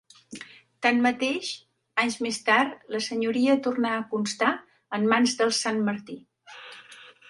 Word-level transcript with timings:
Tanmateix, 0.85 1.49
anys 2.05 2.17
més 2.27 2.41
tard 2.49 2.75
la 2.97 3.03
senyoria 3.11 3.59
torna 3.71 3.95
a 3.99 4.03
constar 4.17 4.51
en 5.01 5.09
mans 5.17 5.41
dels 5.43 5.65
Santmartí. 5.69 6.23